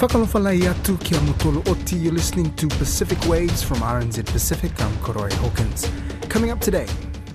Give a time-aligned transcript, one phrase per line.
[0.00, 1.94] Whakalofalai atu kia mutolo oti.
[1.94, 4.72] You're listening to Pacific Waves from RNZ Pacific.
[4.80, 5.90] I'm Koroi Hawkins.
[6.30, 6.86] Coming up today.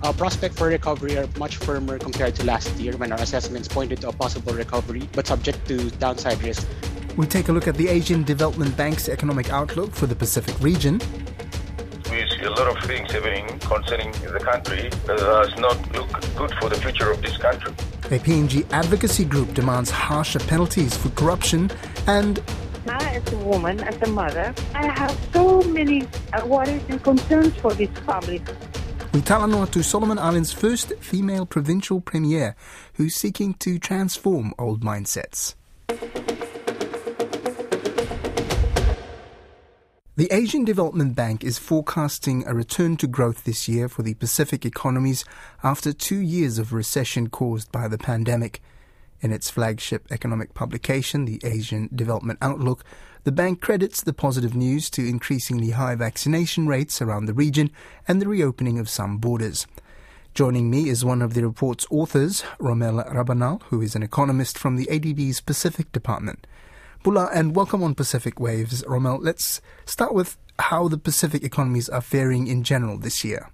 [0.01, 4.01] Our prospects for recovery are much firmer compared to last year when our assessments pointed
[4.01, 6.67] to a possible recovery, but subject to downside risk.
[7.15, 10.99] We take a look at the Asian Development Bank's economic outlook for the Pacific region.
[12.09, 16.51] We see a lot of things happening concerning the country that does not look good
[16.59, 17.73] for the future of this country.
[18.05, 21.69] A PNG advocacy group demands harsher penalties for corruption
[22.07, 22.41] and
[22.87, 27.55] I, as a woman, as a mother, I have so many uh, worries and concerns
[27.55, 28.41] for this family.
[29.13, 32.55] we talanoa to Solomon Islands' first female provincial premier
[32.95, 35.55] who's seeking to transform old mindsets.
[40.17, 44.65] The Asian Development Bank is forecasting a return to growth this year for the Pacific
[44.65, 45.25] economies
[45.61, 48.61] after two years of recession caused by the pandemic.
[49.21, 52.83] In its flagship economic publication, the Asian Development Outlook,
[53.23, 57.71] the bank credits the positive news to increasingly high vaccination rates around the region
[58.07, 59.65] and the reopening of some borders.
[60.35, 64.75] Joining me is one of the report's authors, Romel Rabanal, who is an economist from
[64.75, 66.45] the ADB's Pacific Department.
[67.03, 68.83] Bula, and welcome on Pacific Waves.
[68.83, 73.49] Romel, let's start with how the Pacific economies are faring in general this year.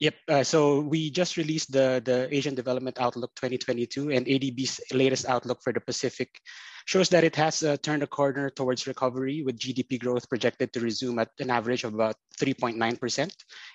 [0.00, 0.14] Yep.
[0.28, 5.60] Uh, so we just released the the Asian Development Outlook 2022, and ADB's latest outlook
[5.62, 6.40] for the Pacific
[6.86, 10.80] shows that it has uh, turned a corner towards recovery, with GDP growth projected to
[10.80, 12.76] resume at an average of about 3.9%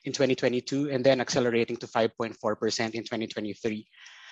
[0.05, 2.37] in 2022, and then accelerating to 5.4%
[2.93, 3.87] in 2023.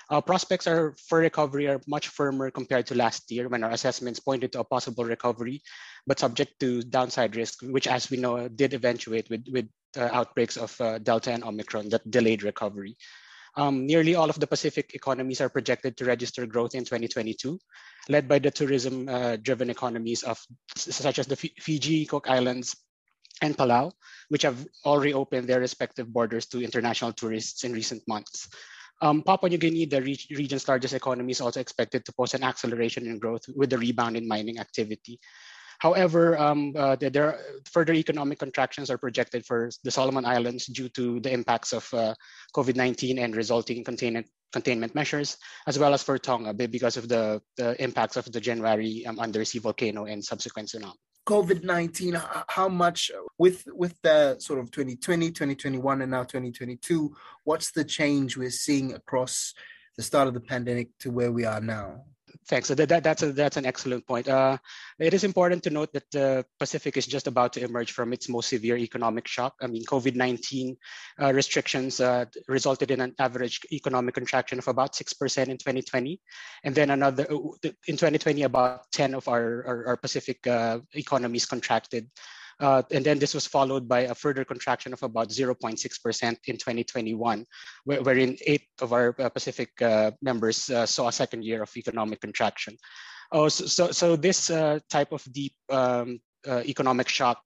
[0.09, 4.21] Our prospects are for recovery are much firmer compared to last year when our assessments
[4.21, 5.61] pointed to a possible recovery,
[6.05, 9.67] but subject to downside risk, which, as we know, did eventuate with, with
[9.97, 12.97] outbreaks of uh, Delta and Omicron that delayed recovery.
[13.55, 17.57] Um, nearly all of the Pacific economies are projected to register growth in 2022,
[18.07, 20.39] led by the tourism-driven economies of
[20.75, 22.75] such as the Fiji, Cook Islands,
[23.41, 23.91] and Palau,
[24.29, 28.47] which have all reopened their respective borders to international tourists in recent months.
[29.01, 32.43] Um, Papua New Guinea, the re- region's largest economy, is also expected to post an
[32.43, 35.19] acceleration in growth with the rebound in mining activity.
[35.79, 37.39] However, um, uh, there are
[37.71, 42.15] further economic contractions are projected for the Solomon Islands due to the impacts of uh,
[42.55, 47.81] COVID-19 and resulting containment containment measures, as well as for Tonga because of the, the
[47.83, 50.93] impacts of the January um, undersea volcano and subsequent tsunami.
[51.27, 52.17] COVID 19,
[52.47, 57.13] how much with with the sort of 2020, 2021, and now 2022,
[57.43, 59.53] what's the change we're seeing across
[59.97, 62.05] the start of the pandemic to where we are now?
[62.47, 62.69] Thanks.
[62.69, 64.29] That, that, that's a, that's an excellent point.
[64.29, 64.57] Uh,
[64.99, 68.29] it is important to note that the Pacific is just about to emerge from its
[68.29, 69.55] most severe economic shock.
[69.61, 70.77] I mean, COVID-19
[71.21, 76.21] uh, restrictions uh, resulted in an average economic contraction of about 6% in 2020.
[76.63, 82.07] And then another, in 2020, about 10 of our, our, our Pacific uh, economies contracted.
[82.59, 87.45] Uh, and then this was followed by a further contraction of about 0.6% in 2021,
[87.85, 91.77] where, wherein eight of our uh, Pacific uh, members uh, saw a second year of
[91.77, 92.75] economic contraction.
[93.31, 94.47] Oh, so, so, so this
[94.89, 97.41] type of deep um, economic shock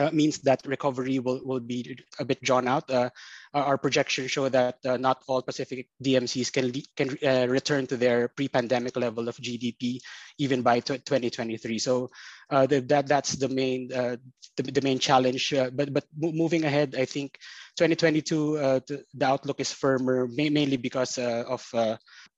[0.00, 2.90] uh, means that recovery will, will be a bit drawn out.
[2.90, 3.10] Uh,
[3.54, 8.28] our projections show that uh, not all Pacific DMCs can can uh, return to their
[8.28, 9.98] pre-pandemic level of GDP
[10.38, 11.78] even by 2023.
[11.78, 12.10] So
[12.50, 14.16] uh, the, that that's the main uh,
[14.56, 15.54] the, the, main challenge.
[15.72, 17.38] but but moving ahead, I think
[17.76, 21.64] 2022 the, the, outlook is firmer, mainly because of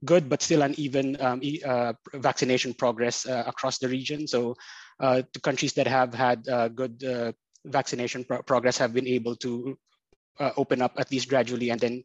[0.04, 1.40] good but still uneven um,
[2.14, 4.28] vaccination progress across the region.
[4.28, 4.54] So
[5.00, 6.44] the countries that have had
[6.74, 7.34] good
[7.68, 9.78] vaccination pro- progress have been able to
[10.40, 12.02] uh, open up at least gradually and then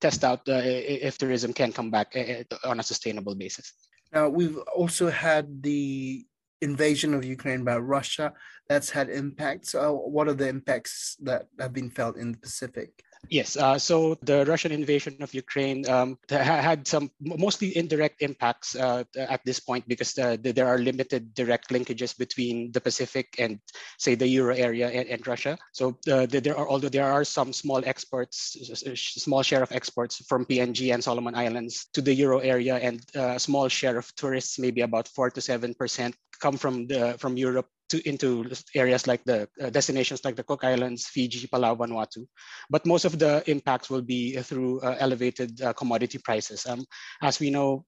[0.00, 3.72] test out uh, if tourism can come back uh, uh, on a sustainable basis.
[4.12, 6.24] Now, we've also had the
[6.60, 8.32] invasion of Ukraine by Russia.
[8.68, 9.74] That's had impacts.
[9.74, 12.90] Uh, what are the impacts that have been felt in the Pacific?
[13.30, 13.56] Yes.
[13.56, 19.40] Uh, so the Russian invasion of Ukraine um, had some mostly indirect impacts uh, at
[19.44, 23.60] this point because uh, there are limited direct linkages between the Pacific and,
[23.98, 25.58] say, the Euro area and, and Russia.
[25.72, 28.56] So uh, there are, although there are some small exports,
[28.94, 33.34] small share of exports from PNG and Solomon Islands to the Euro area, and uh,
[33.34, 37.36] a small share of tourists, maybe about four to seven percent, come from the from
[37.36, 42.26] Europe to into areas like the uh, destinations like the Cook Islands, Fiji, Palau, Vanuatu.
[42.70, 46.66] But most of the impacts will be through uh, elevated uh, commodity prices.
[46.66, 46.84] Um,
[47.22, 47.84] as we know,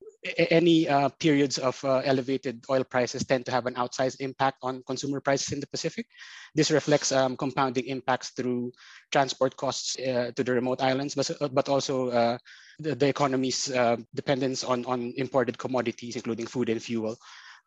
[0.51, 4.83] any uh, periods of uh, elevated oil prices tend to have an outsized impact on
[4.87, 6.07] consumer prices in the Pacific.
[6.55, 8.73] This reflects um, compounding impacts through
[9.13, 12.39] transport costs uh, to the remote islands, but, but also
[12.79, 13.73] the, the, economy's
[14.15, 17.17] dependence on, on imported commodities, including food and fuel.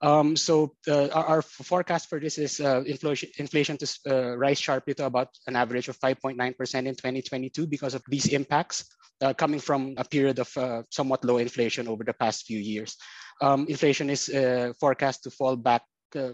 [0.02, 4.94] Um, so uh, our, forecast for this is uh, inflation, inflation to uh, rise sharply
[4.94, 8.86] to about an average of 5.9% in 2022 because of these impacts
[9.22, 12.96] uh, coming from a period of uh, somewhat low inflation over the past few years.
[13.42, 15.84] Um, inflation is uh, forecast to fall back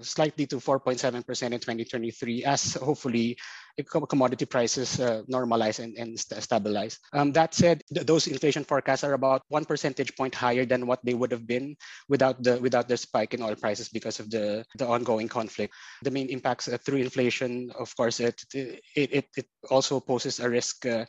[0.02, 1.24] slightly to 4.7% in
[1.60, 3.38] 2023 as hopefully
[3.84, 7.00] commodity prices uh, normalize and, and st- stabilize.
[7.14, 11.04] Um, that said, th- those inflation forecasts are about one percentage point higher than what
[11.04, 11.76] they would have been
[12.08, 15.74] without the without the spike in oil prices because of the, the ongoing conflict.
[16.04, 20.50] The main impacts uh, through inflation, of course, it, it, it, it also poses a
[20.50, 21.06] risk uh,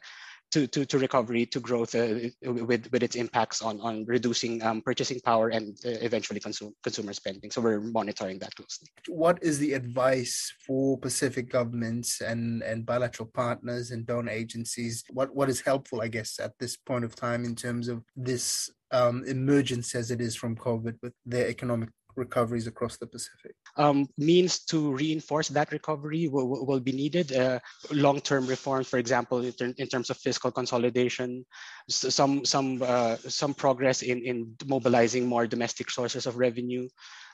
[0.52, 4.80] to, to, to recovery, to growth uh, with, with its impacts on, on reducing um,
[4.80, 7.50] purchasing power and uh, eventually consume, consumer spending.
[7.50, 8.88] So we're monitoring that closely.
[9.08, 15.04] What is the advice for Pacific governments and, and bilateral partners and donor agencies?
[15.10, 18.70] What, what is helpful, I guess, at this point of time in terms of this
[18.92, 23.54] um, emergence as it is from COVID with their economic recoveries across the Pacific?
[23.76, 27.32] Um, means to reinforce that recovery will, will be needed.
[27.32, 27.58] Uh,
[27.90, 31.44] long-term reforms, for example, in, ter- in, terms of fiscal consolidation,
[31.88, 36.88] some some uh, some progress in in mobilizing more domestic sources of revenue.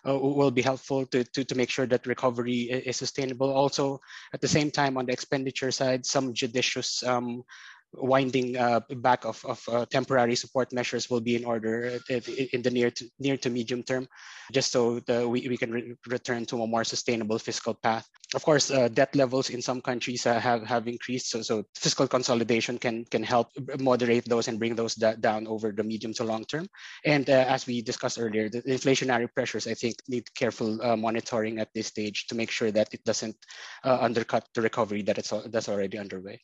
[0.05, 3.53] Uh, will be helpful to, to, to make sure that recovery is sustainable.
[3.53, 4.01] Also,
[4.35, 7.45] at the same time, on the expenditure side, some judicious um,
[7.95, 12.21] winding uh, back of, of uh, temporary support measures will be in order uh,
[12.53, 14.09] in the near to, near to medium term,
[14.51, 18.09] just so the, we, we can re- return to a more sustainable fiscal path.
[18.35, 22.09] Of course, uh, debt levels in some countries uh, have, have increased, so, so fiscal
[22.09, 23.49] consolidation can, can help
[23.79, 26.67] moderate those and bring those da- down over the medium to long term.
[27.05, 31.69] And uh, as we discussed earlier, the inflationary pressures, I think, need careful monitoring at
[31.75, 33.37] this stage to make sure that it doesn't
[33.85, 36.41] undercut the recovery that it's, that's already underway.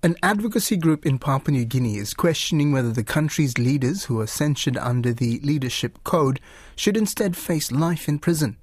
[0.00, 4.28] An advocacy group in Papua New Guinea is questioning whether the country's leaders, who are
[4.28, 6.38] censured under the Leadership Code,
[6.76, 8.58] should instead face life in prison.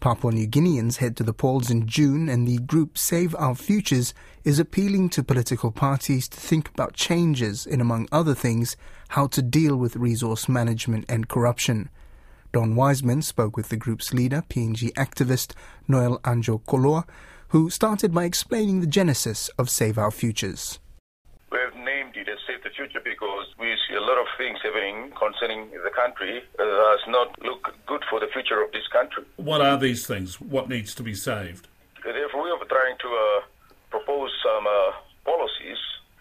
[0.00, 4.14] Papua New Guineans head to the polls in June, and the group Save Our Futures
[4.42, 8.74] is appealing to political parties to think about changes in, among other things,
[9.08, 11.90] how to deal with resource management and corruption.
[12.52, 15.52] Don Wiseman spoke with the group's leader, PNG activist
[15.86, 17.04] Noel Anjo Kolao,
[17.50, 20.78] who started by explaining the genesis of Save Our Futures.
[21.50, 24.58] We have named it as Save the Future because we see a lot of things
[24.62, 29.24] happening concerning the country that does not look good for the future of this country.
[29.36, 30.40] What are these things?
[30.40, 31.66] What needs to be saved?
[32.04, 33.40] Therefore, we are trying to uh,
[33.90, 34.92] propose some uh,
[35.24, 35.78] policies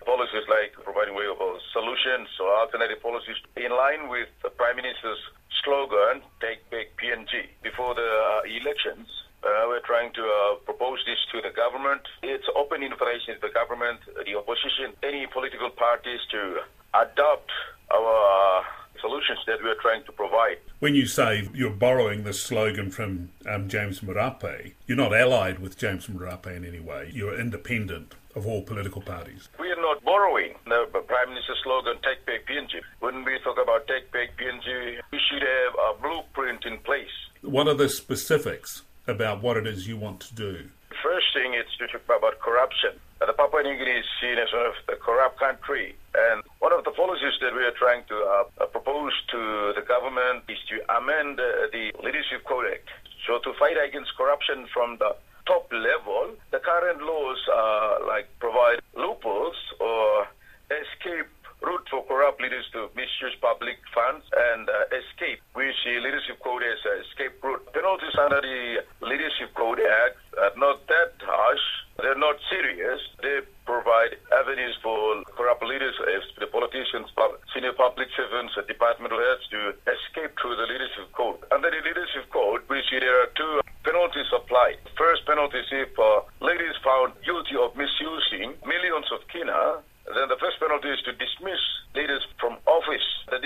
[0.10, 1.38] policies like providing way of
[1.72, 5.22] solutions or alternative policies in line with the Prime Minister's
[5.62, 7.46] slogan, Take Back PNG.
[7.62, 9.06] Before the uh, elections,
[9.44, 12.02] uh, we're trying to uh, propose this to the government.
[12.24, 16.62] It's open invitation to the government, the opposition, any political parties to
[16.94, 17.52] adopt
[17.94, 18.64] our uh,
[19.02, 20.58] solutions that we're trying to provide.
[20.80, 25.78] When you say you're borrowing the slogan from um, James Marape, you're not allied with
[25.78, 27.12] James Marape in any way.
[27.14, 29.50] You're independent of all political parties.
[29.60, 32.82] We are not borrowing the Prime Minister's slogan, Take Back PNG.
[33.00, 37.08] When we talk about Take Back PNG, we should have a blueprint in place.
[37.42, 38.84] What are the specifics?
[39.10, 40.70] About what it is you want to do?
[41.04, 43.00] First thing is to talk about corruption.
[43.20, 46.84] The Papua New Guinea is seen as one of the corrupt country, and one of
[46.84, 51.40] the policies that we are trying to uh, propose to the government is to amend
[51.40, 52.80] uh, the Leadership Code
[53.28, 58.80] So to fight against corruption from the top level, the current laws uh, like provide
[58.96, 60.28] loopholes or
[60.72, 61.28] escape
[61.62, 64.24] route for corrupt leaders to misuse public funds
[64.54, 65.40] and uh, escape.
[65.56, 67.64] We see leadership code as an escape route.
[67.74, 71.66] Penalties under the Leadership Code Act are not that harsh.
[72.00, 73.00] They're not serious.
[73.22, 76.00] They provide avenues for corrupt leaders,
[76.40, 77.12] the politicians,
[77.54, 81.44] senior public servants, and departmental heads to escape through the leadership code.
[81.52, 84.80] Under the leadership code, we see there are two penalties applied.
[84.96, 89.84] First penalty is if uh, ladies found guilty of misusing millions of kina
[90.16, 91.62] then the first penalty is to dismiss
[91.94, 93.06] leaders from office.
[93.30, 93.38] The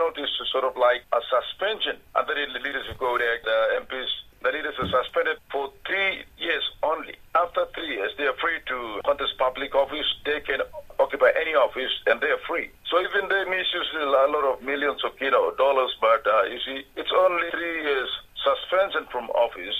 [0.00, 3.44] penalty is sort of like a suspension under the Leadership Code Act.
[3.44, 4.08] Uh, the MPs,
[4.40, 7.20] the leaders are suspended for three years only.
[7.36, 10.08] After three years, they are free to contest public office.
[10.24, 10.64] They can
[10.98, 12.70] occupy any office and they are free.
[12.88, 16.58] So even they misuse a lot of millions of you know, dollars, but uh, you
[16.64, 18.08] see, it's only three years
[18.40, 19.76] suspension from office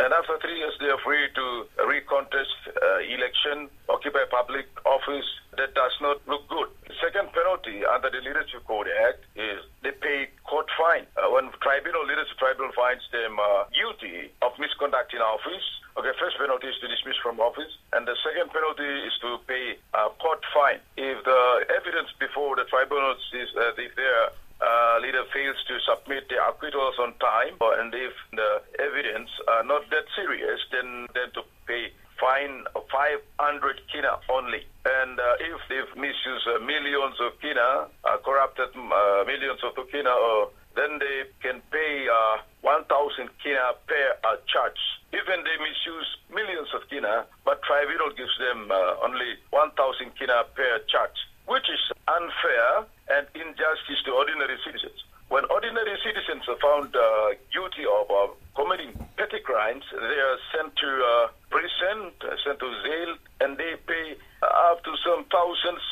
[0.00, 1.46] and after three years, they are free to
[1.84, 5.28] recontest uh, election, occupy public office.
[5.60, 6.72] That does not look good.
[6.88, 11.04] The second penalty under the Leadership Code Act is they pay court fine.
[11.20, 15.68] Uh, when tribunal, leadership tribunal finds them uh, guilty of misconduct in office,
[16.00, 19.78] Okay, first penalty is to dismiss from office, and the second penalty is to pay
[19.94, 20.82] a court fine.
[20.96, 26.26] If the evidence before the tribunals is that if their uh, leader fails to submit
[26.26, 31.46] the acquittals on time, and if the evidence are not that serious, then then to
[31.70, 34.66] pay fine 500 kina only.
[34.82, 40.10] And uh, if they've misused uh, millions of kina, uh, corrupted uh, millions of kina,
[40.10, 44.78] or then they can pay uh, 1,000 kina per uh, charge.
[45.12, 49.74] Even they misuse millions of kina, but tribunal gives them uh, only 1,000
[50.18, 55.02] kina per charge, which is unfair and injustice to ordinary citizens.
[55.28, 60.74] When ordinary citizens are found uh, guilty of uh, committing petty crimes, they are sent
[60.74, 62.10] to uh, prison,
[62.42, 63.10] sent to jail,
[63.40, 65.82] and they pay up to some thousands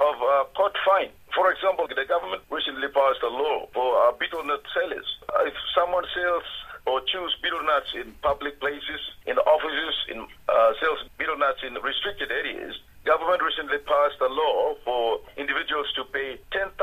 [0.00, 0.16] of
[0.56, 1.12] court fine.
[1.34, 5.06] For example, the government recently passed a law for uh, betel nut sellers.
[5.30, 6.42] Uh, if someone sells
[6.86, 11.78] or chews betel nuts in public places, in offices, in uh, sells betel nuts in
[11.86, 12.74] restricted areas,
[13.06, 16.74] government recently passed a law for individuals to pay 10,000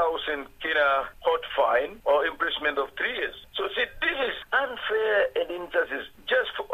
[0.63, 3.35] kina court fine or imprisonment of three years.
[3.53, 6.71] So see, this is unfair and injustice just for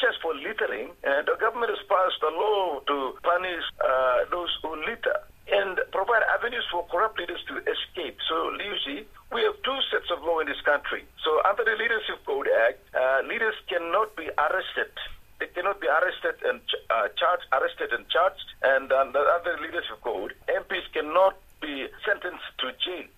[0.00, 0.92] just for littering.
[1.04, 5.18] And the government has passed a law to punish uh, those who litter
[5.50, 8.16] and provide avenues for corrupt leaders to escape.
[8.28, 8.54] So,
[8.86, 11.04] see, we have two sets of law in this country.
[11.24, 14.94] So, under the Leadership Code Act, uh, leaders cannot be arrested.
[15.38, 16.60] They cannot be arrested and
[16.90, 18.46] uh, charged, arrested and charged.
[18.62, 23.08] And under the Leadership Code, MPs cannot be sentenced to jail.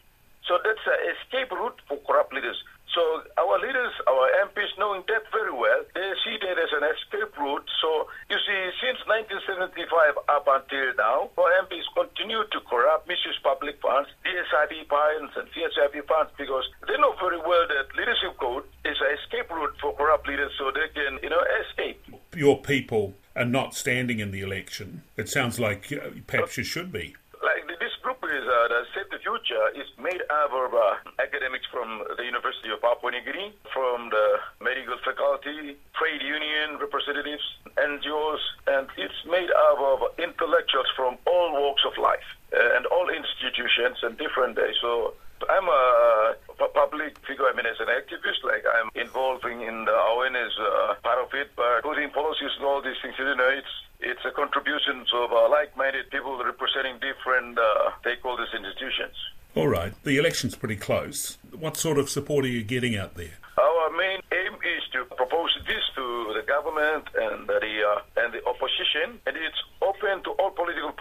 [0.48, 2.58] So that's an escape route for corrupt leaders.
[2.94, 7.32] So our leaders, our MPs, knowing that very well, they see that as an escape
[7.38, 7.64] route.
[7.80, 13.70] So you see, since 1975 up until now, our MPs continue to corrupt, misuse public
[13.82, 18.96] funds, DSIP funds and CSIP funds, because they know very well that leadership code is
[19.00, 22.00] an escape route for corrupt leaders, so they can, you know, escape.
[22.34, 25.02] Your people are not standing in the election.
[25.16, 29.10] It sounds like uh, perhaps you should be Like this group is uh, the Save
[29.10, 33.54] the Future is made up of uh, academics from the University of Papua New Guinea,
[33.72, 37.42] from the medical faculty, trade union representatives,
[37.76, 43.08] NGOs, and it's made up of intellectuals from all walks of life uh, and all
[43.42, 44.74] institutions and different days.
[44.80, 45.14] So
[45.50, 46.34] I'm a,
[46.74, 47.44] public figure.
[47.46, 51.50] I mean, as an activist, like I'm involving in the awareness uh, part of it,
[51.56, 55.48] but putting policies and all these things, you know, it's it's a contribution of uh,
[55.48, 59.14] like-minded people representing different uh, stakeholders institutions.
[59.54, 61.38] All right, the election's pretty close.
[61.52, 63.36] What sort of support are you getting out there?
[63.58, 68.40] Our main aim is to propose this to the government and the uh, and the
[68.46, 70.30] opposition, and it's open to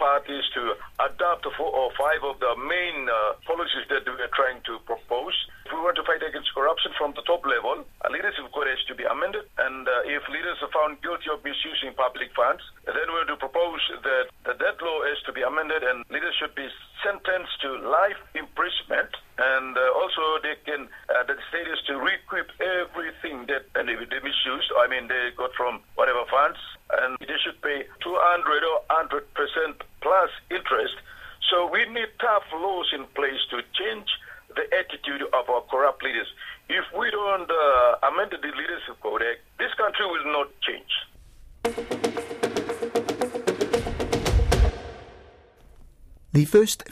[0.02, 0.74] parties to
[1.06, 5.36] adopt four or five of the main uh, policies that we are trying to propose.
[5.62, 8.82] If we want to fight against corruption from the top level, a leadership code has
[8.90, 13.06] to be amended, and uh, if leaders are found guilty of misusing public funds, then
[13.06, 16.54] we want to propose that, that that law has to be amended, and leaders should
[16.58, 16.66] be
[17.06, 18.51] sentenced to life imprisonment,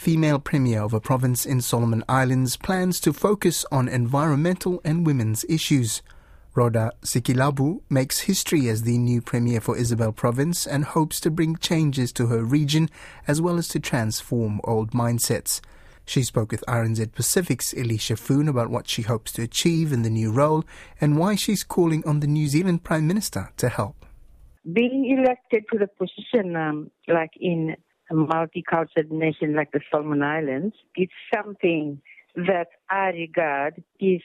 [0.01, 5.45] female premier of a province in Solomon Islands plans to focus on environmental and women's
[5.47, 6.01] issues.
[6.55, 11.55] Rhoda Sikilabu makes history as the new premier for Isabel province and hopes to bring
[11.57, 12.89] changes to her region
[13.29, 15.61] as well as to transform old mindsets.
[16.07, 20.09] She spoke with RNZ Pacific's Eleisha Foon about what she hopes to achieve in the
[20.09, 20.65] new role
[20.99, 24.07] and why she's calling on the New Zealand Prime Minister to help.
[24.73, 27.77] Being elected to the position, um, like in
[28.11, 32.01] a multicultural nation like the Solomon Islands, it's something
[32.35, 34.23] that I regard is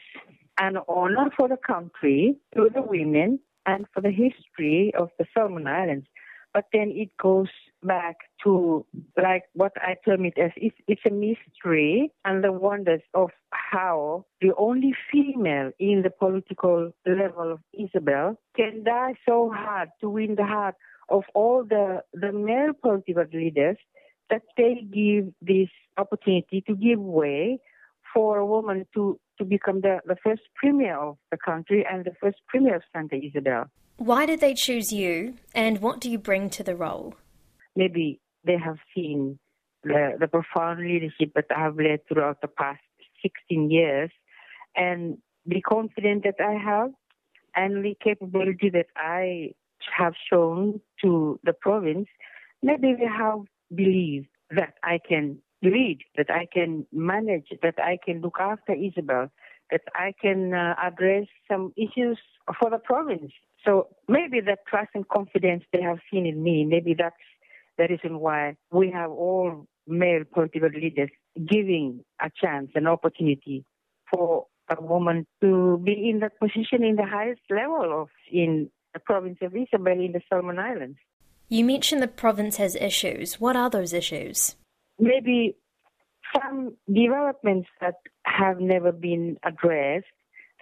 [0.59, 5.67] an honor for the country, to the women, and for the history of the Solomon
[5.67, 6.07] Islands.
[6.53, 7.49] But then it goes
[7.83, 8.85] back to
[9.21, 14.25] like what I term it as it's, it's a mystery and the wonders of how
[14.39, 20.35] the only female in the political level of Isabel can die so hard to win
[20.35, 20.75] the heart
[21.09, 23.77] of all the, the male political leaders
[24.29, 27.59] that they give this opportunity to give way
[28.13, 32.13] for a woman to, to become the, the first premier of the country and the
[32.21, 33.65] first premier of Santa Isabel.
[33.97, 37.15] Why did they choose you, and what do you bring to the role?
[37.75, 39.39] Maybe they have seen
[39.83, 42.81] the, the profound leadership that I have led throughout the past
[43.21, 44.11] 16 years
[44.75, 46.91] and the confidence that I have
[47.55, 49.51] and the capability that I
[49.95, 52.07] have shown to the province,
[52.61, 53.39] maybe they have
[53.73, 59.31] believed that I can lead, that I can manage, that I can look after Isabel,
[59.71, 62.19] that I can uh, address some issues
[62.59, 63.31] for the province.
[63.65, 67.15] So maybe that trust and confidence they have seen in me, maybe that's
[67.77, 71.09] the reason why we have all male political leaders
[71.47, 73.65] giving a chance, an opportunity
[74.13, 78.99] for a woman to be in that position in the highest level of in the
[79.01, 80.97] province of Isabel in the Solomon Islands.
[81.49, 83.39] You mentioned the province has issues.
[83.39, 84.55] What are those issues?
[84.97, 85.55] Maybe
[86.33, 90.07] some developments that have never been addressed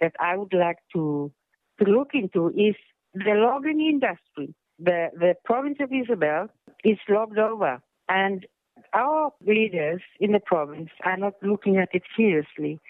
[0.00, 1.32] that I would like to
[1.80, 2.76] to look into is
[3.14, 4.54] the logging industry.
[4.78, 6.48] The the province of Isabel
[6.84, 8.46] is logged over and
[8.92, 12.80] our leaders in the province are not looking at it seriously.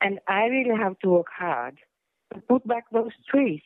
[0.00, 1.78] And I really have to work hard
[2.32, 3.62] to put back those trees.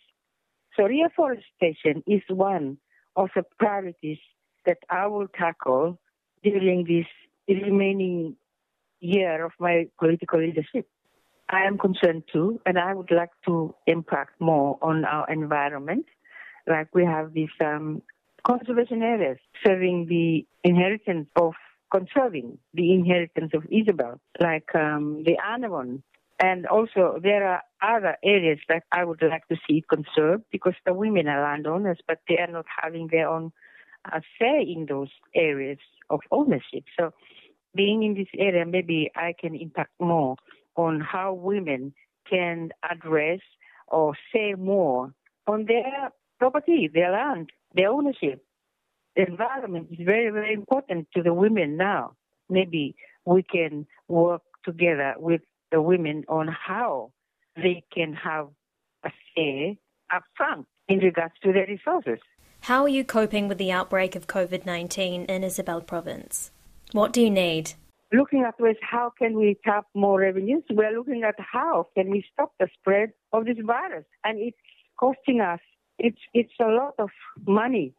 [0.77, 2.79] So reforestation is one
[3.17, 4.19] of the priorities
[4.67, 5.99] that I will tackle
[6.43, 7.07] during this
[7.49, 8.37] remaining
[9.01, 10.89] year of my political leadership.
[11.49, 16.07] I am concerned too, and I would like to impact more on our environment.
[16.67, 18.03] Like we have these um,
[18.47, 21.53] conservation areas serving the inheritance of
[21.93, 26.03] conserving the inheritance of Isabel, like um, the Arnavon.
[26.45, 30.93] And also, there are other areas that I would like to see conserved because the
[30.93, 33.51] women are landowners, but they are not having their own
[34.13, 35.79] uh, say in those areas
[36.11, 36.85] of ownership.
[37.01, 37.13] So,
[37.75, 40.37] being in this area, maybe I can impact more
[40.77, 41.95] on how women
[42.29, 43.41] can address
[43.89, 45.15] or say more
[45.47, 48.45] on their property, their land, their ownership.
[49.17, 52.17] The environment is very, very important to the women now.
[52.51, 55.41] Maybe we can work together with
[55.75, 57.11] the women on how
[57.57, 58.47] they can have
[59.05, 59.77] a say
[60.15, 62.21] up front in regards to their resources.
[62.61, 66.53] How are you coping with the outbreak of COVID 19 in Isabel province?
[66.93, 67.73] What do you need?
[68.13, 72.25] Looking at ways how can we tap more revenues, we're looking at how can we
[72.33, 74.05] stop the spread of this virus.
[74.23, 74.57] And it's
[75.01, 75.59] costing us,
[75.99, 77.11] it's, it's a lot of
[77.49, 77.95] money.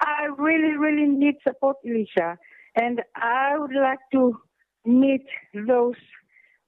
[0.00, 2.38] I really, really need support, Alicia.
[2.74, 4.40] And I would like to
[4.86, 5.96] meet those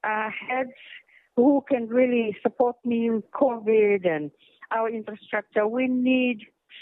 [0.05, 0.71] uh, heads
[1.37, 4.31] who can really support me with COVID and
[4.71, 5.67] our infrastructure.
[5.67, 6.40] We need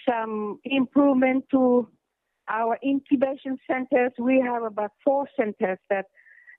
[0.08, 1.88] some improvement to
[2.48, 4.12] our incubation centers.
[4.18, 6.06] We have about four centers that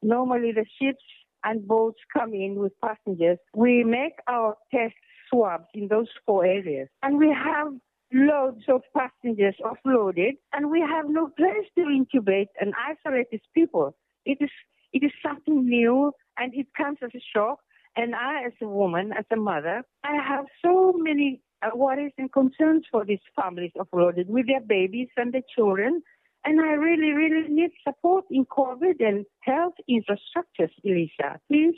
[0.02, 1.04] normally the ships
[1.44, 3.38] and boats come in with passengers.
[3.56, 4.96] We make our test
[5.30, 6.88] swabs in those four areas.
[7.02, 7.74] And we have
[8.14, 13.96] loads of passengers offloaded, and we have no place to incubate and isolate these people.
[14.26, 14.52] It is,
[14.94, 17.60] it is something new, and it comes as a shock.
[17.96, 22.32] And I, as a woman, as a mother, I have so many uh, worries and
[22.32, 26.02] concerns for these families offloaded with their babies and their children.
[26.46, 31.40] And I really, really need support in COVID and health infrastructures, Elisa.
[31.50, 31.76] Please,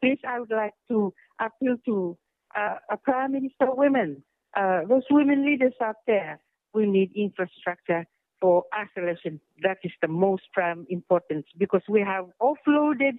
[0.00, 2.18] please, I would like to appeal to
[2.56, 4.22] uh, a Prime Minister women,
[4.56, 6.40] uh, those women leaders out there.
[6.74, 8.06] We need infrastructure
[8.42, 9.40] for isolation.
[9.62, 13.12] That is the most prime importance because we have offloaded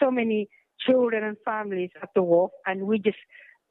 [0.00, 0.48] so many
[0.86, 3.16] children and families at the wharf, and we just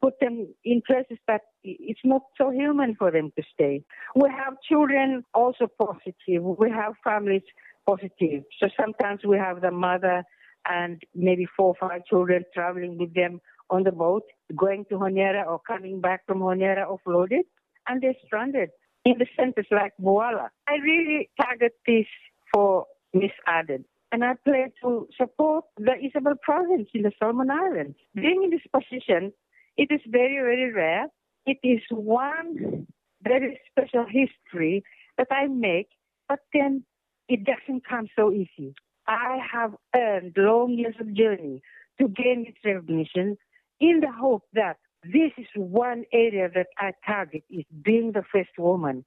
[0.02, 3.84] put them in places that it's not so human for them to stay.
[4.16, 6.44] We have children also positive.
[6.44, 7.44] We have families
[7.86, 8.44] positive.
[8.60, 10.24] So sometimes we have the mother
[10.68, 13.40] and maybe four or five children traveling with them
[13.70, 14.24] on the boat,
[14.56, 17.46] going to Honiara or coming back from Honiara offloaded,
[17.88, 18.70] and they're stranded
[19.06, 20.50] in the centers like Buala.
[20.68, 22.08] I really target this
[22.52, 27.98] for Miss Ardern and I plan to support the Isabel province in the Solomon Islands.
[28.14, 29.34] Being in this position,
[29.78, 31.08] it is very, very rare.
[31.46, 32.88] It is one
[33.24, 34.84] very special history
[35.18, 35.90] that I make,
[36.30, 36.84] but then
[37.28, 38.74] it doesn't come so easy.
[39.08, 41.62] I have earned long years of journey
[42.00, 43.38] to gain this recognition
[43.80, 44.78] in the hope that
[45.12, 49.06] this is one area that I target is being the first woman,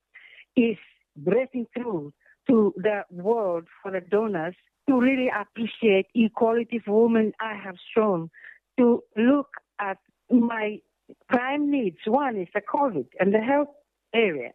[0.57, 0.77] is
[1.17, 2.13] breaking through
[2.49, 4.55] to the world for the donors
[4.89, 8.31] to really appreciate equality for women I have shown,
[8.79, 9.99] to look at
[10.31, 10.81] my
[11.29, 11.99] prime needs.
[12.07, 13.69] One is the COVID and the health
[14.15, 14.53] area.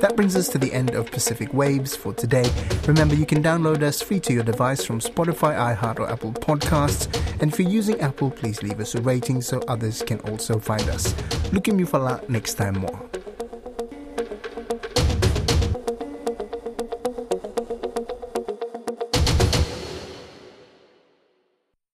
[0.00, 2.50] That brings us to the end of Pacific Waves for today.
[2.86, 7.08] Remember, you can download us free to your device from Spotify, iHeart, or Apple Podcasts.
[7.40, 10.88] And if you're using Apple, please leave us a rating so others can also find
[10.90, 11.14] us.
[11.52, 13.23] Look at me for next time more.